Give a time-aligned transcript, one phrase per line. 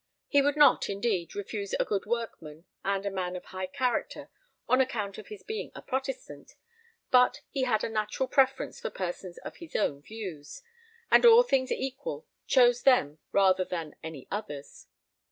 [0.27, 4.31] He would not, indeed, refuse a good workman and a man of high character
[4.67, 6.53] on account of his being a Protestant,
[7.11, 10.63] but he had a natural preference for persons of his own views,
[11.11, 14.87] and all things equal, chose them rather than any others.